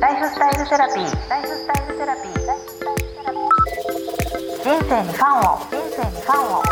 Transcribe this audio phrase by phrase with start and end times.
[0.00, 1.28] ライフスタイルセラピー。
[1.28, 2.32] ライフスタイルセラピー。
[4.62, 5.58] 人生にファンを。
[5.58, 6.62] 人生にファンを。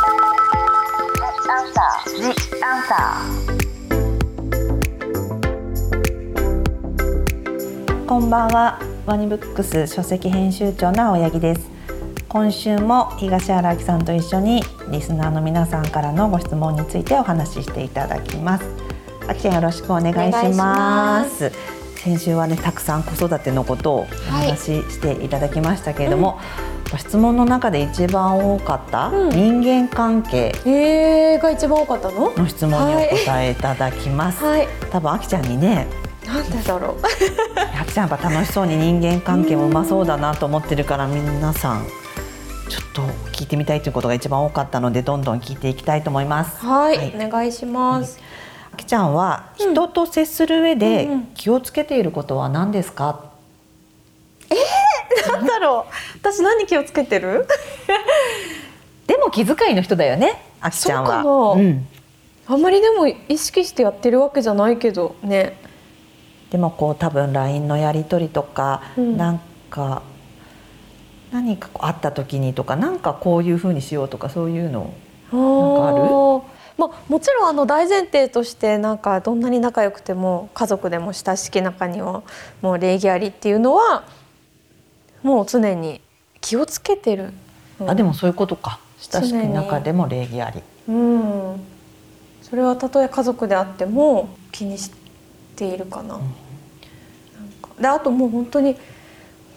[1.48, 2.10] アンサー。
[2.14, 2.22] ジ
[2.62, 8.06] アンサー。
[8.06, 11.68] こんばんはワニブックス書籍編集長の青柳です
[12.28, 14.62] 今週も東原明さんと一緒に
[14.92, 18.64] リスナーの皆さんからのご質問についてお話ししていただきます
[19.26, 21.75] あきちゃんよろしくお願いします
[22.06, 26.38] 先週はねたくさん子育てのことをお話ししていただきましたけれども、
[26.92, 29.30] ご質問の中で一番多かったうん。
[29.30, 32.32] 人間関係えー、が一番多かったの？
[32.36, 34.68] の質問にお答えいただきます、はい。
[34.92, 35.88] 多分あきちゃんにね。
[36.24, 36.96] なんでだろう？
[37.58, 41.86] あきちゃんやっぱ楽しそうに人間関係もうまそうだなと思ってるから皆さん
[42.68, 43.02] ちょっと
[43.32, 46.64] 聞いてみたいということが一番多かったのでどんどん聞いていきたいと思います。
[46.64, 47.12] はい、はい。
[47.16, 48.25] お願いします、あ
[48.76, 51.26] きちゃんはうん人と接する上でうんうん。
[51.34, 53.20] 気をつけていることは何ですか、
[55.32, 55.92] なんだろう。
[56.22, 57.46] 私何気をつけてる？
[59.06, 61.22] でも気遣いの人だよねあきちゃんは。
[61.22, 61.86] そうんん。
[62.48, 65.56] あんまりでも意識してやってるわけじゃないけどね。
[66.50, 69.16] でもこう多分 LINE のやり取りとか、うん。
[69.16, 70.02] なんか
[71.32, 74.92] 何かこう会った時にとかなんかこういうふうにしようとかそういうの
[75.32, 76.04] あかある？
[76.04, 76.42] ー
[76.76, 82.22] まあ、もちろんあの大前提としてなんかどんなに仲良くても家族でも親しき中には
[82.60, 84.04] もう礼儀ありっていうのは
[85.22, 86.00] もう常に
[86.40, 87.32] 気をつけてる、
[87.80, 88.80] うんあでもそういうことか。
[88.98, 90.62] 親しき中でも礼儀あり。
[90.88, 91.60] うん。
[92.42, 94.90] それはたとえ家族であっても気にし
[95.56, 96.20] ているかな,、なん
[97.60, 97.70] か。
[97.78, 98.76] であともう本当に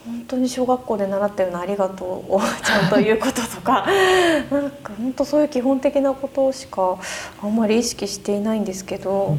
[0.05, 3.85] 本当に小学校で習ったような「ありがとう」をちゃんと言うこととか。
[4.49, 6.97] なんか本当そういう基本的なことしか
[7.43, 9.37] あんまり意識していないんですけど、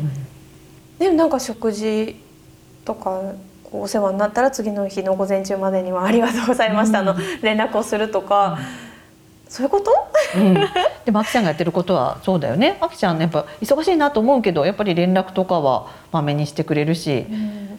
[0.99, 2.15] でもなんか食事
[2.85, 3.21] とか
[3.73, 8.59] お世話になったら次の日の午前中までには「ありがとうございました」の連絡をするとか、
[9.49, 9.91] そういうこと？
[10.37, 10.55] うん、
[11.05, 12.79] でもあきちゃんがやってることはそうだよね。
[12.81, 17.27] あきちゃんねやっぱ忙しいなと思うけどやっぱり連絡とかはまめにしてくれるし、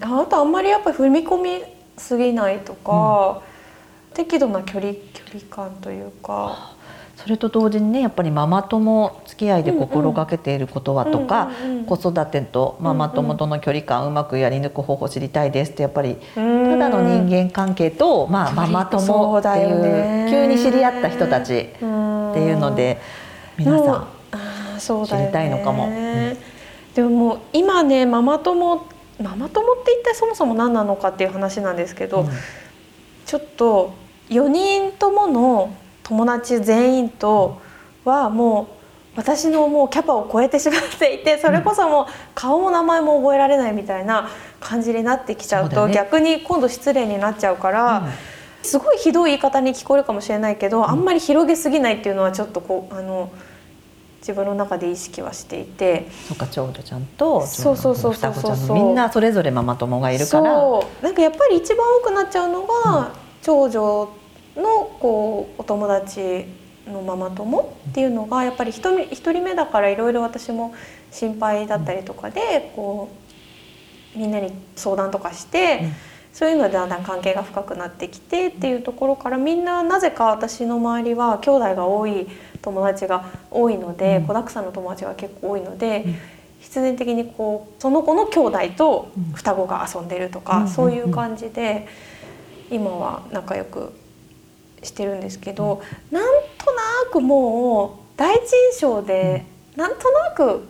[0.02, 1.64] ああとあんまりやっぱり踏み込み
[2.02, 3.42] すぎないとか、
[4.14, 6.74] 適度な距離距離感というか、
[7.16, 11.86] それと同時にねやっぱりママ友付き合いで心がけていることはとか、うんうんうん。
[11.86, 20.28] 子育てとママ友との距離感うまくやり抜く方法知りたいですってやっぱりたただの人間関係と、まあ、ママ友っていうね。
[20.32, 23.00] 急に知り合った人たちっていうので
[23.58, 24.08] 皆さ
[24.80, 25.86] ん知りたいのかも。
[25.86, 26.38] うん。
[26.96, 28.84] でももう今ねママ友
[29.22, 32.30] ママ友って一体そもそも何なのかっていう話なんですけど、うん。
[33.26, 33.94] ちょっと
[34.30, 37.62] 4人ともの友達全員と
[38.04, 38.82] はもう
[39.16, 48.08] 私のもうキャパを超えてしまっていてそれこそもう顔も名前も覚えられないみたいな感じになってきちゃうと逆に今度失礼になっちゃうから、
[48.64, 53.32] すごいひどい言い方に聞こえるかもしれないけど、あんまり広げすぎないっていうのはちょっとこうあの
[54.22, 56.08] 自分の中で意識はしていて。
[56.28, 60.54] そうか長女ちゃんとそうそうそうそう双子ちゃんのみんなそれぞれママ友がいるから。
[60.54, 61.04] そう。
[61.04, 63.12] なんかやっぱり一番多くなっちゃうのが、
[63.42, 64.10] 長女
[64.56, 66.46] のこうお友達
[66.88, 70.74] のママ友っていうのがやっぱり一人一人目だからいろいろ私も
[71.12, 73.10] 心配だったりとかでこ
[74.16, 75.94] うみんなに相談とかして、うん。
[76.34, 82.28] そういうのでだんだん関係が深くなってきてっていうところからみんななぜか私の周りは兄弟が多い
[82.62, 84.28] 友達が多いので、うん。
[84.28, 86.16] 子だくさんの友達が結構多いので、うん。
[86.62, 91.88] 必然的にこうその子の兄弟と双子が遊んでるとか、うんそういう感じで
[92.70, 93.94] 今は仲良く
[94.84, 96.24] してるんですけど、なん
[96.58, 98.42] となくもう第一
[98.76, 99.44] 印象で、
[99.76, 100.64] なんとなく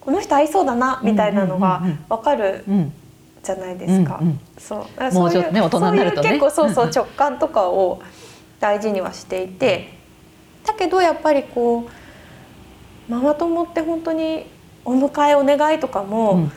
[0.00, 2.92] この人合いそうだなみたいなのがうんうんうんうん分かるうん。
[3.42, 4.18] じゃないですか。
[4.20, 4.40] うんうん。
[4.58, 4.78] そう。
[4.78, 6.22] だからもうちょっとねそういう大人になるとね。
[6.22, 8.02] そういう結構そうそう直感とかを
[8.58, 9.95] 大事にはしていて
[10.66, 14.46] だけどやっぱりこうママ友って本当に
[14.84, 16.52] お迎えお願いとかうもん。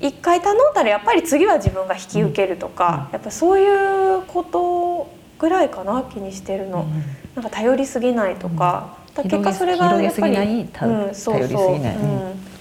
[0.00, 6.86] 一回頼んだらやっぱり次は自分が引き受けるとか、やっぱそういうことぐらいかな気にしてるの。
[7.34, 11.82] なんか頼りすぎないとか、だから結果それがやっぱりうん、そうそう、うん、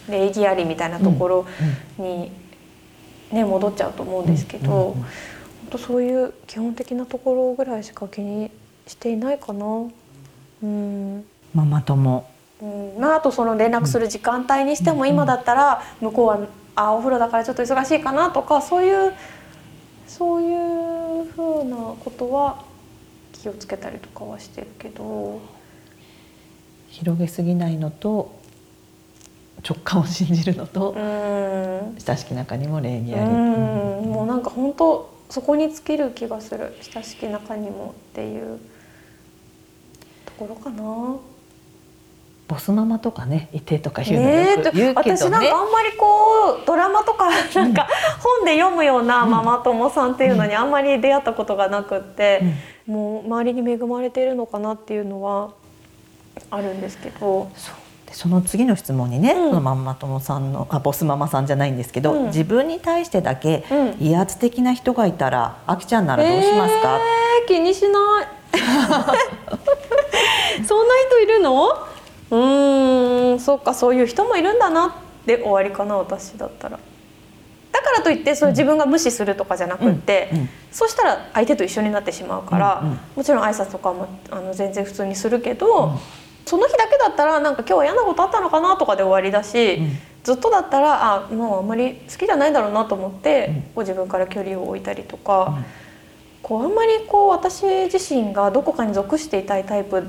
[0.09, 1.45] 礼儀ありみたいなところ
[1.97, 2.31] に、
[3.31, 4.93] ね、戻っちゃうと思うんですけど、うんうんうん。
[4.95, 5.03] 本
[5.71, 8.51] 当そういう基本的なところぐらいしか気に
[8.85, 9.65] していないかな。
[10.63, 11.25] うん。
[11.53, 12.25] ママ友
[12.61, 12.99] うん。
[12.99, 16.39] まあ、あとその連絡する時間帯にしても今だったら向こうは
[16.75, 19.13] あお風呂だからちょっと忙しいかなとかそういう
[20.07, 20.53] そうい
[21.21, 22.63] うふうなことは
[23.33, 25.39] 気をつけたりとかはしてるけど。
[26.89, 28.31] 広げすぎないのと
[29.67, 31.95] 直感を信じるのとうん。
[31.99, 34.11] 親しき中にも礼儀うあり、ん。
[34.11, 36.75] もうなんか本当そこに尽きる気がする。
[36.93, 38.57] 親しき中にもっていう。
[38.57, 38.78] と
[40.39, 41.17] ころかな。
[42.47, 47.87] ボスママとかねいてとか言うのねよく言うけ私なんどねかあんまりこうドラマとかなんか
[48.19, 52.41] 本で読むようなママ友さんっていうのにあんまり出会ったことがなくって、
[52.87, 55.51] もう周りに恵まれているのかなっていうのは
[56.49, 57.51] あるんですけど。
[57.55, 57.75] そう。
[58.07, 59.49] でその次の質問にね、うん。
[59.49, 62.25] そのママ友さんのあボスママさんじゃないんですけど、うん。
[62.27, 64.07] 自分に対してだけうん。
[64.07, 68.38] 威圧的な人がいたら、あきちゃんならどうしますか、えー気にしない
[70.67, 71.69] そんな人いるの？
[72.31, 74.91] うーんそっかそういう人もいるんだなっ
[75.25, 76.79] て終わりかな私だったら。
[77.71, 80.49] だからといってそれ自分が無視するとかじゃなくって、うんうん。
[80.71, 82.99] そうしたら相手と一緒になってしまうから、うんうん。
[83.15, 85.93] もちろん挨拶とかもあの全然普通にするけど、
[86.45, 89.97] その日だけだったらなんか今日は嫌なことあったのかなとかで終わりだし、うん。
[90.23, 93.83] ずっとだったらあもうあんまり好きじゃないだろうなと思って、うん。
[93.83, 95.53] 自分から距離を置いたりとか。
[95.57, 95.65] うん
[96.41, 100.03] こうあんまりこう私自身がどこかに属していたいタイプ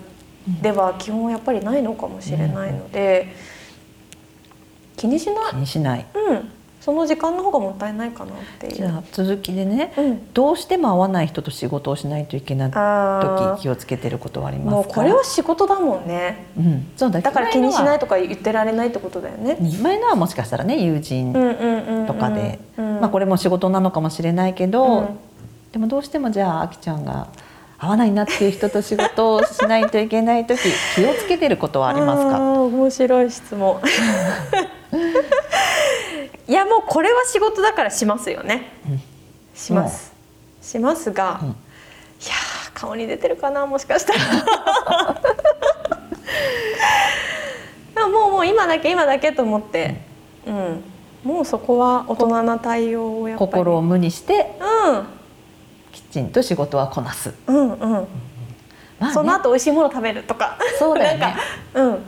[0.63, 3.29] では基本やっぱりないのかもしれないので、
[4.97, 5.51] 気にしない。
[5.51, 6.07] 気、にしない。
[6.15, 6.51] うん、
[6.81, 8.73] その時間の方がもったいないかなっていう。
[8.75, 14.71] じゃあ続きでね、うん、どうしても会わない人と仕事をしないといけないあ時気をつけてることはありますか？
[14.71, 16.47] ーもうこれは仕事だもんね。
[16.57, 17.21] うん、そうだ。
[17.21, 19.59] だから気にしないととか言ってられないってことだよね。
[19.83, 22.59] 前のはもしかしたらね友人うんうんうんうんとかで、
[23.13, 25.19] これも仕事なのかもしれないけど、うん
[25.73, 27.29] でもどうしてもじゃああきちゃんが
[27.79, 30.61] 合わないなっていう人と仕事をしないといけない時
[30.95, 32.39] 気をつけてることはありますか？
[32.63, 33.81] 面白い質問。
[36.49, 39.01] いやもうこれは仕事だからしますよね、うん
[39.55, 40.13] します。
[40.61, 44.19] しますが、うんいやー顔に出てるかなもしかしたら。
[48.09, 50.01] もうもう今だけ今だけと思って、
[50.47, 50.83] うん、
[51.25, 53.51] もうそこは大人な対応をやっぱり。
[53.53, 55.07] 心を無にしてうん
[55.93, 57.99] きちんと仕事はこなす、うんうん、ま
[59.01, 59.15] あね。
[59.15, 60.59] その後美味しいもの食べるとか。
[60.79, 61.21] そうだよね。
[61.21, 61.41] なんか
[61.75, 61.91] うん。
[61.93, 61.99] わ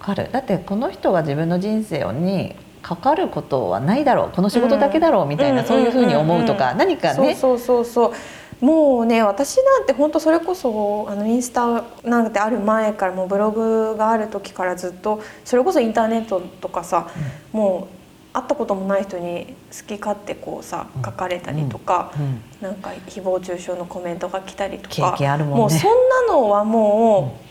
[0.00, 0.28] かる。
[0.30, 4.30] だってこの人が自分の人生にかかることはないだろう。
[4.34, 7.34] この仕事だけだろうみたいな、うんそういうふうに思うとか、んんん何かね。
[7.34, 8.12] そうそうそうそ
[8.60, 8.64] う。
[8.64, 17.08] もうね私なんて本当それこそあのインスタなんてある前からもうブログがある時からずっとそれこそインターネットとかさ、
[17.52, 18.03] もう
[18.34, 21.02] 会ったこともない人に好き勝手こうさうん。
[21.02, 22.42] 書かれたりとか、うん。
[22.60, 25.60] なんか誹謗中傷のコメントが来たりと経か験あるもんね。
[25.60, 27.44] もうそんなのはもう、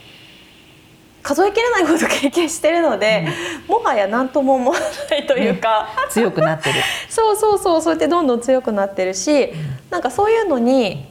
[1.24, 3.26] 数えきれないほど経験してるので、
[3.70, 4.78] もはや何とも思わ
[5.10, 5.88] ないというか。
[6.10, 6.82] 強くなってる。
[7.10, 9.54] そうそうそうそうやってどんどん強くなってるし、
[9.90, 11.10] なんかそういうのに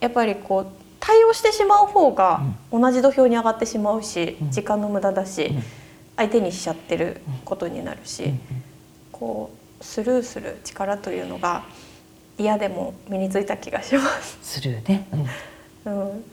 [0.00, 0.66] やっぱりこう
[1.00, 2.40] 対応してしまう方が
[2.72, 4.50] 同じ土俵に上がってしまうし、うん。
[4.50, 5.62] 時間の無駄だし、うん。
[6.16, 8.40] 相手にしちゃってることになるし、うん
[9.18, 11.64] こうスルーする力というのが
[12.38, 14.38] 嫌でも身についた気がします。
[14.42, 15.06] するね、
[15.84, 16.00] うん。
[16.00, 16.24] うん。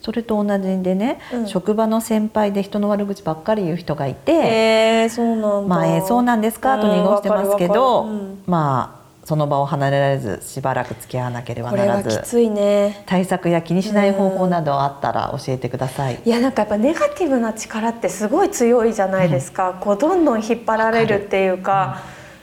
[0.00, 1.48] それと同じでね、うん。
[1.48, 5.74] 職場の先輩で人の悪口ばっかり言う人がいて、えー、そうなんだ。
[5.74, 6.78] まあ、えーそうなんですか？
[6.80, 8.06] とうん濁してますけど、
[8.46, 13.02] まあその場を離れられずしばらく付き合わなければならずはきついね。
[13.06, 16.18] 対策や気にしない方法などあったら教えてください。
[16.24, 22.00] いやなんかやっぱネガティブな力ってすごい強いじゃないですか、こうどんどん引っ張られるっていうか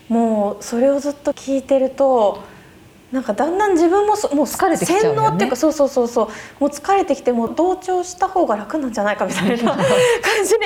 [0.09, 2.43] もうそれをずっと聞いてると
[3.11, 5.15] なんかだんだん自分もそもう疲れてきちゃうよね。
[5.15, 6.27] 洗脳っていうかそうそうそうそう。
[6.59, 9.83] もう疲れてきてもう同調した方が楽なんじゃないかみたいな 感
[10.43, 10.59] じに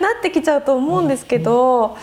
[0.00, 1.96] なってきちゃうと思うんですけど。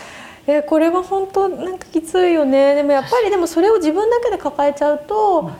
[0.46, 2.74] えこれは本当なんかきついよね。
[2.74, 5.50] でもやっぱりでもそれを自分だけで抱えちゃうと、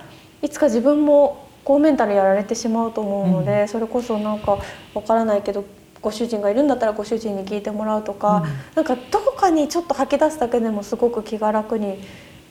[0.43, 4.59] いつか自分もこうメンタルやられてしまうと思うので、それこそなんか
[4.93, 5.65] わからないけど
[6.05, 8.75] ご主人がいるんだったらご主人に聞いてもらうとか、うん。
[8.75, 11.99] なんかどこかにちょっと吐き出すだけでもすごく気が楽に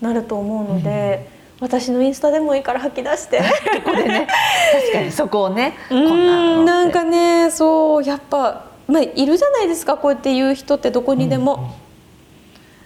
[0.01, 1.29] なると思うので、
[1.60, 3.38] 私のインスタでもいいから吐き出して。
[3.86, 4.27] ここでね。
[4.74, 5.12] 確かに。
[5.12, 5.75] そこをね。
[5.88, 9.98] こ うんななんかねそうやっぱ、まあ、いるじゃないですか。
[9.98, 11.75] こうやって言う人ってどこにでも。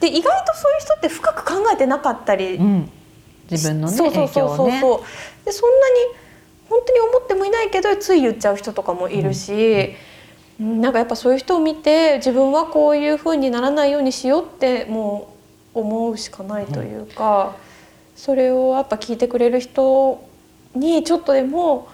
[0.01, 2.91] で意外とそういう人って深く考えてなかったり、うん、
[3.49, 4.65] 自分のねそうそうそうそう。
[5.45, 5.95] でそんなに
[6.69, 9.95] 本当に思ってもいないけどつい言っちゃう人とかもいるし、うん
[10.59, 15.35] なんかやっぱそういう人を見て自分はこういう風にならないようにしようっても
[15.75, 17.55] う思うしかないというか、
[18.15, 20.23] それをやっぱ聞いてくれる人
[20.73, 21.87] にちょっとでも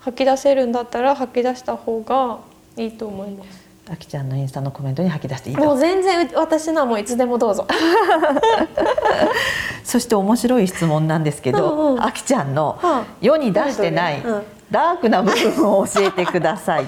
[0.00, 2.40] 吐き出せるんだったら吐き出した方が
[2.76, 3.62] いいと思います。
[3.90, 7.66] あきちゃんのインスタのコメントに吐き出していいもうと全然私のはもういつでもどうぞ。
[9.84, 12.04] そして面白い質問なんですけど、うんうん。
[12.04, 14.42] あきちゃんのは世に出してないうん。
[14.70, 16.86] ダークな部分を教えてください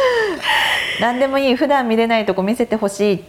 [1.00, 3.24] 何でもいい普段見れないとこ見せてほしい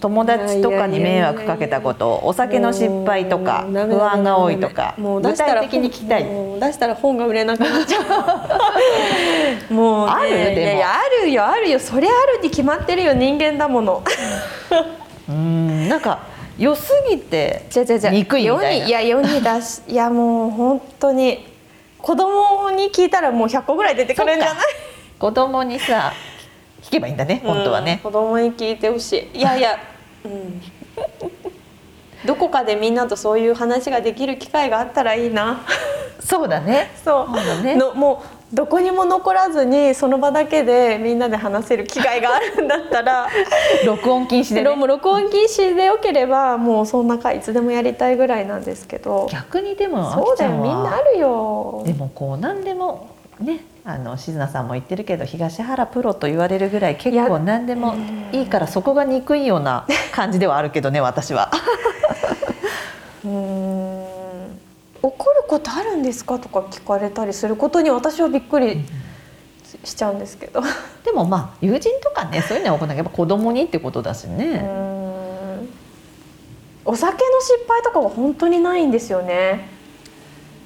[0.00, 6.24] 友達とかに迷惑かけたことお酒の失敗とか不安が多いとか具もう出したら体的に聞きたい。
[6.24, 8.00] 出したら本が売れなくなっちゃ
[9.70, 14.04] うもう、ね、あるでもいやいやあるよあるよそりゃあるに決まってるよ人間だもの
[15.28, 16.20] うんなんか
[16.58, 21.46] 良すぎて憎いみたいないや世に出しいやもう本当に
[21.98, 24.64] 子供に聞いたらもう100個ぐらい出てくるんじゃない
[25.18, 26.12] 子供にさ
[26.82, 27.94] 聞けばいいんだね本当はね。
[27.94, 29.38] うん、子供に聞いてほしい。
[29.38, 29.78] いやいや、
[30.24, 30.62] うん、
[32.24, 35.62] どこかでみんなとそういう話ができる機会があったらいいな。
[36.20, 36.90] そうだね。
[37.04, 37.34] そう。
[37.34, 37.74] だね。
[37.74, 38.22] のも
[38.52, 43.28] うどこにも残らずにその場だけでみんなで話せる機会があるんだったら。
[43.84, 49.28] 録音禁止で、でね、も録音禁止でよければもうそんな回いつでもやりたいぐらいなんですけど。
[49.30, 50.52] 逆にでもそうだよ。
[50.52, 51.82] みんなあるよ。
[51.84, 57.94] でもこう何でもねあの静奈さんも言ってるけど東原プロと言われるぐらい結構何でも
[58.32, 61.50] いいからそこが憎いような感じではあるけどね私は。
[63.24, 64.08] うーん
[65.00, 68.84] 怒ることあるんですかとか聞かれたりすることに私はびっくり
[69.84, 70.60] しちゃうんですけど。
[71.04, 74.58] でもまあ友人とかねそういうのは行うやっぱ子供にってことだしね。
[74.58, 75.68] ん
[76.84, 79.68] お酒の失敗とかは本当にないんですよね。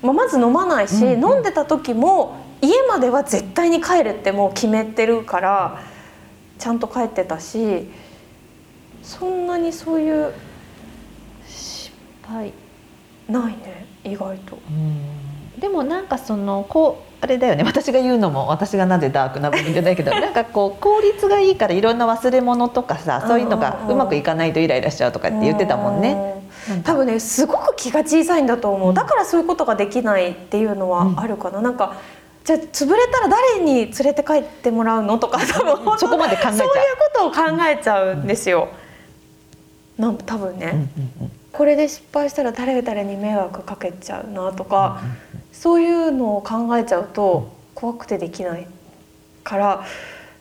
[0.03, 5.83] まあ、まず飲まないし、うんうん飲んでた時も家までは絶対に帰るってもう決めてるから
[6.59, 7.89] ちゃんと帰ってたし
[9.03, 10.33] そんなにそういう
[11.47, 11.91] 失
[12.23, 12.53] 敗
[13.29, 14.57] ないね意外と。
[14.57, 15.61] うん。
[15.61, 17.65] でもなんかそのこうあれだよね。
[17.65, 26.43] 私が言うのも私がなぜダークな部分じゃないけど なんかこう効率がいいからいろんな忘れ物とかさそういうのがうまくいかないとイライラしちゃうとかって言ってたもんね。
[26.71, 26.83] うん。
[26.83, 28.95] 多分ねすごく気が小さいんだと思う。
[28.95, 31.95] だからそういうことができないっていうのはあるかな、なんか
[32.45, 36.57] じゃあ潰れたら誰に連れて帰ってもらうのとか多分 そこまで考えちゃう。
[36.57, 38.69] そういうことを考えちゃうんですよ、
[39.99, 40.89] なん多分ね、
[41.53, 45.01] これで失敗したら誰々に迷惑かけちゃうなとか、
[45.53, 48.67] そういうのを考えちゃうと怖くてできない
[49.45, 49.85] から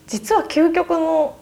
[0.07, 1.35] 実は究極の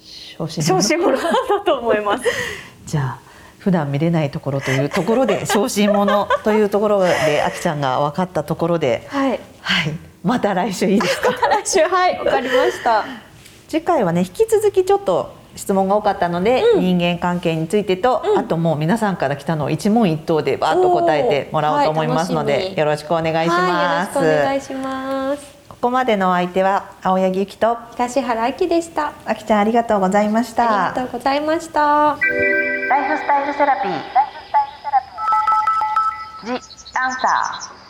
[0.00, 2.24] 小心者だと思います。
[2.86, 3.18] じゃあ
[3.58, 9.40] 普段見れないところというところで小心者というところであきちゃんが分かったところではい
[9.72, 11.32] はいまた来週いいですか？
[11.32, 13.04] 来週はいわかりました。
[13.68, 25.52] 次回はね引き続きちょっと質問が多かったので、うん人間関係についてと、うんあともう皆さんから来たのを一問一答でバーッと答えてもらおうと思いますので、はいよろしくお願いします、はい、よろしくお願いします。
[25.68, 29.14] ここまでのお相手は青柳ゆきと東原明でした。
[29.24, 31.80] あきちゃんありがとうございましたありがとうございました。
[31.80, 32.18] ライ
[33.08, 33.90] フスタイルセラピー。
[33.90, 35.00] ライフスタイルセラ
[36.46, 36.60] ピー。
[36.60, 37.81] ジ・アンサー。